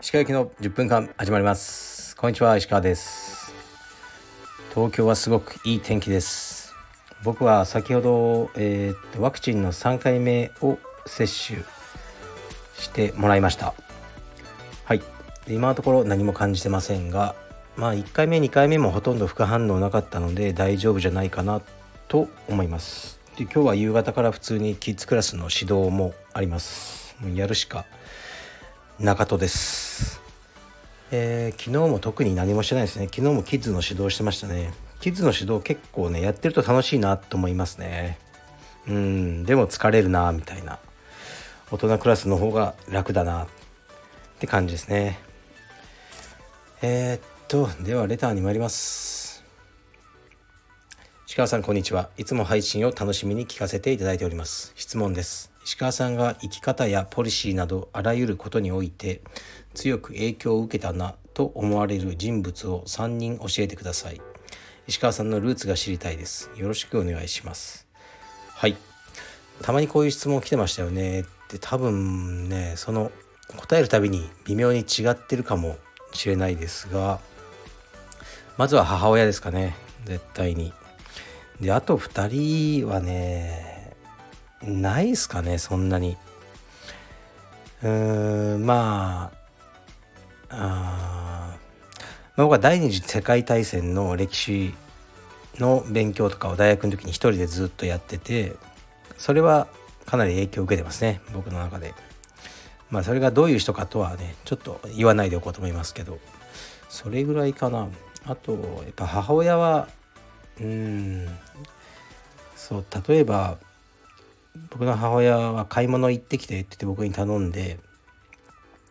[0.00, 2.16] 石川行きの10分間始まります。
[2.16, 3.54] こんにちは石川です。
[4.74, 6.74] 東京はすごくいい天気です。
[7.22, 11.62] 僕は先ほど、えー、っとワクチンの3回目を接種
[12.76, 13.72] してもらいました。
[14.84, 15.02] はい。
[15.46, 17.36] 今のところ何も感じてませんが
[17.76, 21.62] まあ1回目2回目もほとんど副反応なかったので大丈夫じゃないかな
[22.08, 23.23] と思います。
[23.36, 27.16] で今日は夕方から普通にキッズクラスの指導もあります。
[27.34, 27.84] やるしか
[29.00, 30.20] 中戸です、
[31.10, 33.06] えー、昨日も特に何もしてないですね。
[33.06, 34.72] 昨日もキッズの指導してましたね。
[35.00, 38.18] キッズの指導結構ねやってると楽しいなと思いますね。
[38.86, 40.78] うんでも疲れるなみたいな。
[41.72, 43.44] 大人クラスの方が楽だな。
[43.44, 43.48] っ
[44.38, 45.18] て感じですね。
[46.82, 49.23] えー、っとではレターに参ります。
[51.26, 52.10] 石川さんこんにちは。
[52.18, 54.72] いつも配信を楽しみに聞かせていただいております。
[54.76, 55.50] 質問です。
[55.64, 59.22] 石川さんが生き方やポリシーなどあらゆることにおいて
[59.72, 64.20] 強く影響を受けたなと思われる人物を3人教えてください。
[64.86, 66.50] 石川さんのルーツが知りたいです。
[66.56, 67.88] よろしくお願いします。
[68.54, 68.76] はい。
[69.62, 71.20] たまにこういう質問来てましたよね。
[71.20, 73.10] って多分ねその
[73.56, 75.78] 答えるたびに微妙に違ってるかも
[76.12, 77.18] しれないですが
[78.58, 79.74] まずは母親ですかね。
[80.04, 80.74] 絶対に。
[81.60, 83.94] であと2人はね
[84.62, 86.16] ないっすかねそんなに。
[87.82, 89.30] うーんま
[90.48, 91.56] ああ
[92.36, 94.74] 僕は第二次世界大戦の歴史
[95.58, 98.56] の勉強とかを大学の時に一人でずっとやってて
[99.16, 99.68] それは
[100.06, 101.94] かなり影響を受けてますね僕の中で。
[102.90, 106.18] まあそれがどういう人かとはねちょっと言わないでおこうと思いますけど
[106.88, 107.88] それぐらいかな。
[108.26, 108.58] あとや
[108.90, 109.88] っぱ母親は
[110.60, 111.26] うん。
[112.56, 113.58] そう例えば
[114.70, 117.78] 僕の母親は買い物行ってきてって言って僕に頼んで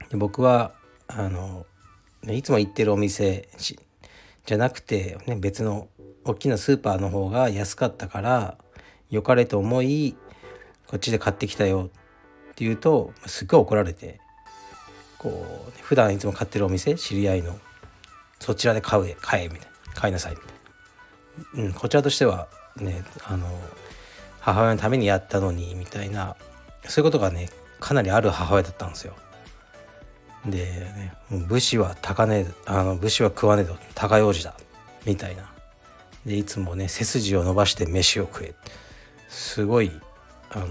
[0.10, 0.74] で僕は
[1.08, 1.66] あの
[2.28, 3.50] いつも行ってるお店
[4.46, 5.88] じゃなくて、ね、別の
[6.24, 8.58] 大きなスーパーの方が安かったから
[9.10, 10.16] 良かれと思い
[10.88, 11.90] こっちで買ってきたよ
[12.52, 14.20] って言うとすっごい怒られて
[15.18, 17.58] こう普段いつも買ってるお店知り合いの
[18.40, 19.74] そちらで買う買えみたいな。
[19.94, 20.54] 買いなさいみたいな、
[21.56, 23.48] うん、こちらとしてはねあの
[24.40, 26.36] 母親のためにやったのにみたいな
[26.86, 27.50] そういうことがね
[27.80, 29.16] かなりある母親だったんですよ。
[30.46, 34.56] でね武士は高値あの武士は食わねえと高用事だ
[35.06, 35.52] みたいな。
[36.26, 38.56] でいつもね背筋を伸ばして飯を食え。
[39.30, 39.92] すごい
[40.52, 40.68] あの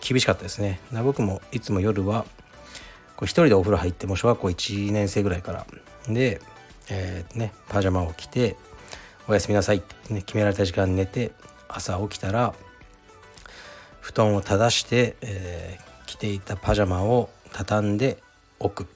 [0.00, 0.80] 厳しかったですね。
[1.04, 2.24] 僕もいつも夜は
[3.16, 5.66] こう一人でお風呂入っても小学校1年生ぐらいから。
[6.08, 6.40] で、
[6.88, 8.56] えー、ね、パジャマを着て
[9.28, 11.32] おやすみなさいって、ね、決められた時間に寝て
[11.68, 12.54] 朝起きたら
[14.00, 18.22] 布団を正して、えー、着ていたパジャマを畳んで
[18.58, 18.86] おく。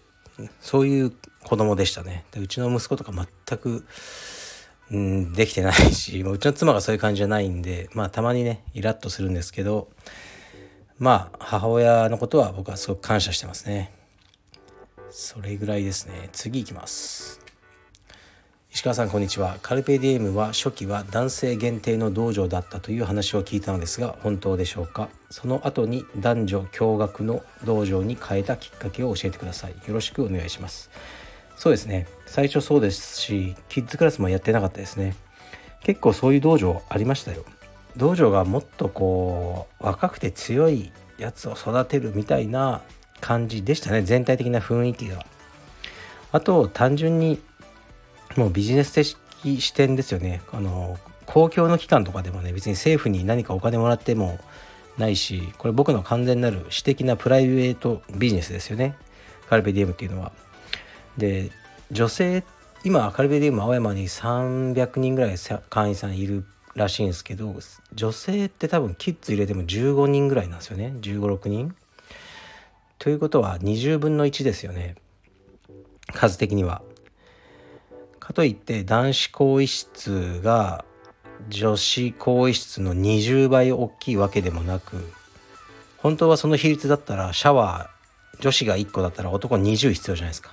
[0.61, 1.13] そういう
[1.45, 2.25] 子供でしたね。
[2.31, 3.85] でうちの息子とか全く、
[4.91, 9.91] うん、できてないし うちの妻がそういう感じじゃないんでまあたまにねイラッとするんですけど
[10.99, 13.93] まあ母親のことは僕はすごく感謝してますね。
[15.11, 16.31] それぐらいですね。
[16.33, 17.42] 次いきます。
[18.75, 19.59] 石川さんこんにちは。
[19.61, 25.11] カルペディエムは初期は男性限定の道場だったという話を聞いたのですが本当でしょうか？
[25.29, 29.73] その後に男女共学の道場に変えたきっかけを教えてください。
[29.73, 30.91] よろしくお願いします。
[31.55, 32.07] そうですね。
[32.25, 35.17] 最初そうですしキッズクラスもやってなかったですね。
[35.83, 37.45] 結構そういう道場ありましたよ。
[37.99, 42.81] 道場がもっとこう若くて強いやつを育てるみたいな
[43.21, 44.01] 感じでしたね。
[44.01, 45.27] 全体的な雰囲気が。
[46.35, 47.39] あと単純に
[48.37, 49.17] もうビジネス的
[49.61, 54.39] 視点ですよねあの公共の機関とかでもね別に政府に何かお金もらっても
[54.99, 58.97] ないしこれ僕の完全なる私的なプライベートビジネスですよね
[59.49, 60.33] カルペディエムっていうのは。
[61.17, 61.51] で
[61.91, 62.43] 女性
[62.85, 65.37] 今カルペディエム青山に300人ぐらい
[65.69, 66.45] 会員さんいる
[66.75, 67.55] らしいんですけど
[67.93, 71.75] 女性って多分キッズ入れても15人ぐらいなんですよね1 5 6人。
[72.99, 74.95] ということは20分の1ですよね
[76.13, 76.83] 数的には。
[78.23, 80.85] かといって男子更衣室が
[81.49, 85.11] 女子更衣室の20倍大きいわけでもなく
[85.99, 90.53] 本当はその比率だったらシャワー女子が1個だったら男20必要じゃないですか。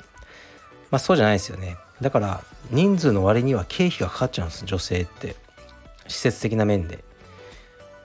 [0.91, 1.77] まあそうじゃないですよね。
[2.01, 5.35] だから人数の割には経費がかかっちゃうんです女性って。
[6.07, 7.03] 施設的な面で。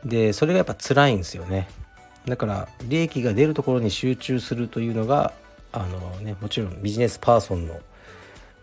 [0.05, 1.69] でそれがやっぱ辛いんですよね。
[2.27, 5.33] だから利益が出るところに集中するというのが
[5.73, 7.79] あのねもちろんビジネスパーソンの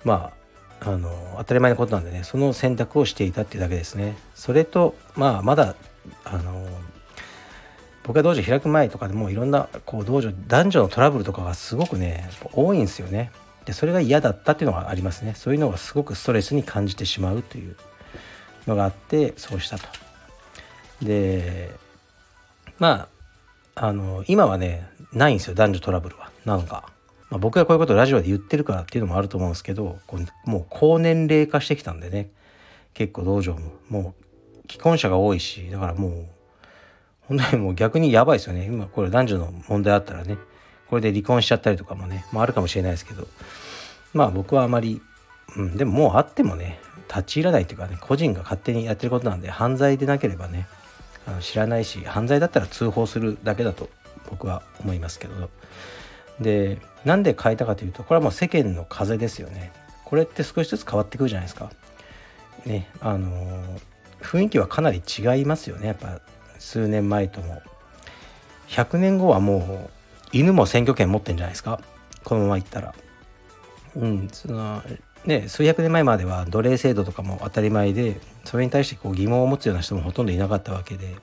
[0.04, 0.41] まあ
[0.84, 4.18] あの当たり前のことなんでねその選択をしていたっていうだけですね。
[4.34, 5.76] それとまあまだ
[6.26, 6.68] あの
[8.04, 13.32] 僕が道場開く前とかでもいろんなこう道場男女のトラブルとかがすごくね多いんですよね。
[13.66, 15.36] でそれが嫌だったっていうのがありますね。
[15.36, 17.76] そういうのがすごくストレスに感じてしまうという
[18.66, 19.86] のがあってそうしたと。
[21.04, 21.70] で
[22.80, 23.08] ま
[23.76, 26.32] ああの今はねないんですよ男女トラブルは。
[26.44, 26.90] なんか、
[27.32, 32.30] まあ、僕がこういうことをラジオで言ってるからっていうのもあると思うんですけどこうもう高年齢化してきたんでね。
[32.94, 33.72] 結構道場も。
[33.90, 36.26] もう既婚者が多いしだからもう
[37.28, 38.66] 本当にもう逆にやばいですよね。
[38.66, 40.38] 今これ男女の問題あったらね。
[40.90, 43.26] これで離婚しちゃったりとかもね、まあ、あるかもしれないですけど。
[44.14, 45.02] まあ僕はあまり、
[45.56, 50.68] うん、でももうあってもね立ち入らないっていうかね個人が勝手にやってることなんで犯罪でなければね
[51.26, 53.90] あの知らないし犯罪だったら通報するだけだと
[54.30, 55.50] 僕は思いますけど。
[56.42, 59.72] でなんで変えたかというとこれはもう世間の風ですよね。
[60.06, 61.72] これって少しずつ変わってくるじゃないですか。
[62.66, 63.30] ねあの
[64.22, 65.88] 雰囲気はかなり違いますよね。
[65.88, 66.20] やっぱ
[66.60, 67.62] 数年前とも。
[68.68, 69.90] 100年後はもう
[70.32, 71.82] 犬も選挙権持ってんじゃないですか。
[72.24, 72.94] このままいったら。
[73.96, 74.82] うんその
[75.26, 81.16] ね数百年前までは奴隷制度とかも当たり前でそれに対してこう疑問を持つような人もほとんどいなかったわけで。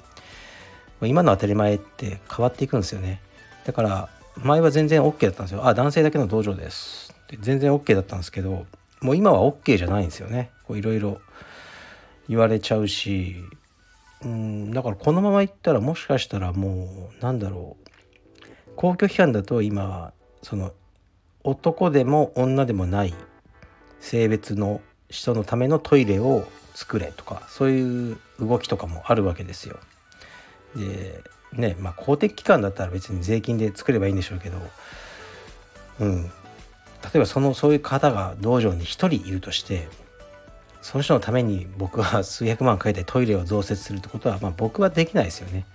[1.00, 3.20] 今の当たり前って変わっていくんですよね。
[3.64, 4.08] だから
[4.42, 5.66] 前は全然 OK だったんですよ。
[5.66, 7.14] あ男性だけの道場です。
[7.40, 8.66] 全然 OK だったんですけど
[9.00, 10.50] もう今は OK じゃないんですよね。
[10.70, 11.20] いろいろ
[12.28, 13.36] 言われちゃうし。
[14.20, 17.88] うんだからこのままいったらもしかしたらもうなんだろう。
[18.74, 20.12] 公共機関だと今
[20.42, 20.72] その
[21.44, 23.14] 男でも女でもない
[24.00, 29.78] 性別の人のためのトイレを作れとかそういう動きとかもあるわけですよ。
[30.76, 34.58] でねまあ公的機関だったら別に税金で作ればいいんでしょうけど、
[36.00, 36.30] うん、例
[37.14, 39.88] えばそのそういう方が道場に1人いるとして
[40.82, 45.66] その人のために僕は数百万かけてトイレを増設するってことは、まあ、僕はできないですよね。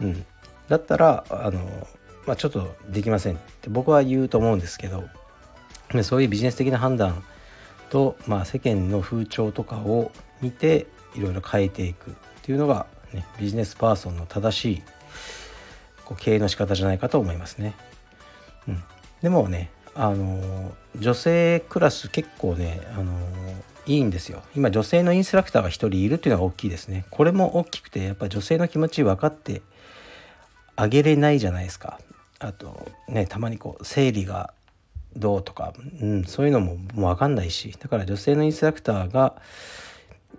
[0.00, 0.26] うん、
[0.68, 1.60] だったらあの、
[2.26, 3.36] まあ、ちょっとできません。
[3.36, 5.04] って僕は言うと思うんですけど
[6.02, 7.22] そういうビジネス的な判断
[7.90, 10.10] と、まあ、世間の風潮とかを
[10.40, 14.82] 見ていろいろ変えていくっていうのが、ね、ビジネスパーソンの正しい
[16.04, 17.74] こう経営の仕方じゃないかと思いますね。
[18.68, 18.82] うん、
[19.22, 23.12] でもねあの女性クラス結構ねあの
[23.86, 24.42] いいんですよ。
[24.56, 27.04] 今女性のインストラクターが1人いるっていうのが大きいですね。
[27.10, 29.62] これも大きくてやっぱ女性の気持ち分かって
[30.76, 32.00] あげれないじゃないですか。
[32.38, 34.52] あとねたまにこう生理が
[35.16, 39.36] どうとか、うん、そういうのももう分かんないしだから女性のインストラクターが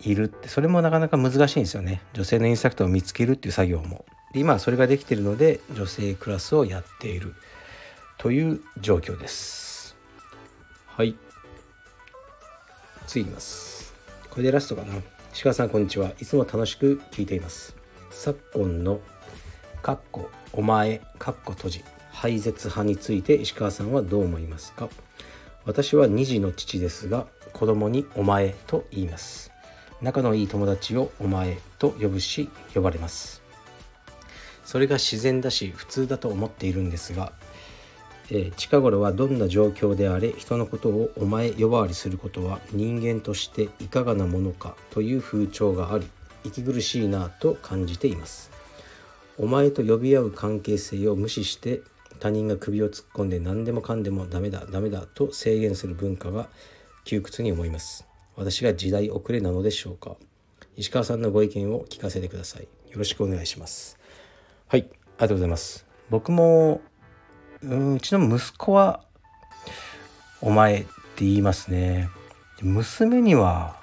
[0.02, 2.02] いるってそれもなかなか難しいんですよね。
[2.14, 4.06] 女性のインストラクターを見つけるっていう作業も。
[4.40, 7.34] 今はそれができているので女性クラスをやっている
[8.18, 9.96] という状況です。
[10.88, 11.16] はい。
[13.08, 13.94] 次いきます。
[14.30, 14.96] これでラストかな。
[15.34, 16.12] 石川さんこんにちは。
[16.20, 17.76] いつも楽しく聞いています。
[18.12, 19.00] 昨今の
[19.82, 24.90] かっこお前かっこ閉じ廃絶派について石川さんはどう思いますか？
[25.66, 29.52] 私は2児の父ですが子供にお前と言います。
[30.02, 33.45] 仲のいい友達をお前と呼ぶし呼ばれます。
[34.66, 37.32] それが自然だし普通だと思っているんですが、
[38.30, 46.08] えー、近頃はどんな状況であれ人のことをお前呼ばわりすることは人間としていかがなものかという風潮があり
[46.44, 48.52] 息苦しいなと感じています。
[49.38, 51.82] お前と呼び合う関係性を無視して
[52.20, 56.48] 他人が首を突っ込んで何でもかんでもダメだダメだと制限する文化が
[57.04, 58.08] 窮屈に思います。
[58.36, 60.16] 私が時代遅れなのでしょうか。
[60.78, 62.64] 石川さんのご意見を聞かせてください。
[62.64, 64.05] よろしくお願いします。
[64.68, 64.88] はいあり
[65.20, 65.86] がとうございます。
[66.10, 66.82] 僕も
[67.62, 69.02] うちの息子は
[70.42, 72.10] お前って言いますね。
[72.62, 73.76] 娘には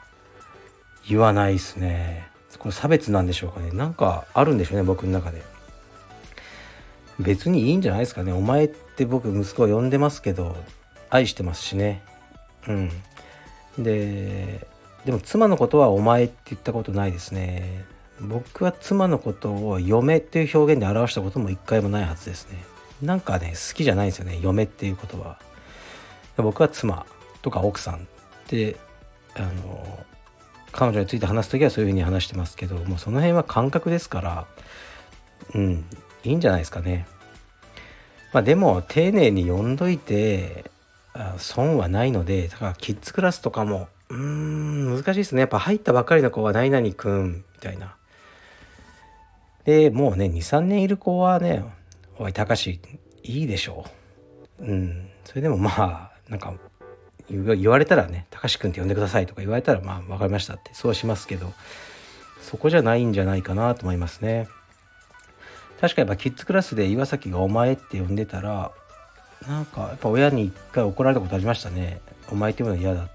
[1.09, 2.27] 言わないですね。
[2.59, 3.71] これ差別なんでしょうかね。
[3.71, 5.43] なんかあるんでしょうね僕の中で。
[7.21, 8.33] 別にいいんじゃないですかね。
[8.33, 10.57] お前って僕息子を呼んでますけど
[11.11, 12.03] 愛してますしね。
[12.67, 12.91] うん。
[13.79, 14.67] で
[15.05, 17.85] でも妻のことはお前って言ったことないですね。
[18.29, 22.65] 僕は妻のことを嫁っていう表現で表したことも一回もないはずですね
[23.03, 25.39] なんかね好きじゃないんですよね嫁っていうことは
[26.37, 27.05] 僕は妻
[27.43, 27.99] とか奥さんっ
[28.47, 28.77] て
[29.35, 30.07] あの
[30.71, 34.47] 彼女について話す時はそういうふうに話してますけどもうその辺は感覚ですから
[35.55, 35.85] うん
[36.25, 37.07] いいんじゃないですかね。
[38.33, 40.71] まあでも丁寧に読んどいて
[41.37, 47.97] 損はないのでだからキッズクラスとかもうーん難しいですねやっぱ入ったばかりの子は何々くんみたいな。
[49.65, 51.65] でもうね23年いる子はね
[52.19, 52.81] 「おいたかし
[53.23, 53.87] いいでしょ
[54.61, 55.09] う」うん。
[55.25, 56.55] それでもまあなんか
[57.29, 61.53] 言われたらね「たかしくんって呼んでください」とか言われたらまあ分かりましたってそうしますけど
[62.41, 64.49] そこじゃないんじゃないかなと思いますね。
[65.81, 68.73] 確かやっぱキッズクラスで岩崎が「お前」って呼んでたら
[69.49, 72.01] なんかやっぱ親に一回怒られたことありましたね
[72.31, 73.13] 「お前」って呼ぶの嫌だって。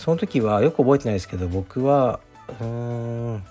[0.00, 3.44] その時はよく覚えてないですけど僕はうーん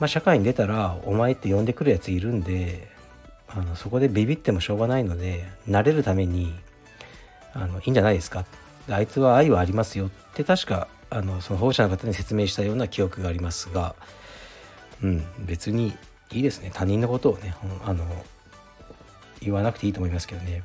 [0.00, 2.88] まあ社会に出たら「お前」って呼んでくるやついるんで
[3.48, 6.54] あのそこでビビってもしょうがないので慣れるために
[7.54, 8.44] あのいいんじゃないですか。
[8.88, 13.94] あいつは愛はありますよって確かあのその保護者の方に説明したような記憶がありますが、
[15.02, 15.94] うん、別に
[16.32, 16.70] いいですね。
[16.72, 18.04] 他人のことをねあの
[19.40, 20.64] 言わなくていいと思いますけどね。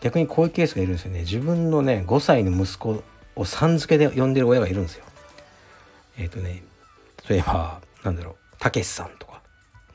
[0.00, 1.20] 逆にこういうケースがいるんですよね。
[1.20, 3.02] 自分のね5歳の息子
[3.34, 5.04] をさん付けで呼んでる親がいるんですよ。
[6.16, 6.62] えっ、ー、とね
[7.28, 8.47] 例えばなんだろう。
[8.58, 9.42] たけしさんとか。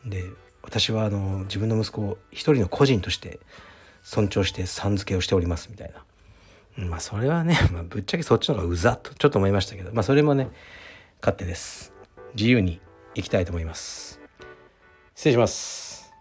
[0.05, 0.25] で
[0.61, 3.39] 私はあの自分の息子を一人の個人として
[4.01, 6.03] 尊重してさん付けをしておりますみたいな。
[6.87, 10.49] まあそれはね、 まあ、ぶっちゃけそっちの方がうざとちょっと思いましたけどまあそれもね
[11.21, 11.93] 勝手です。
[12.35, 12.81] 自由に
[13.15, 14.19] いきたいと思います。
[15.15, 16.11] 失礼します。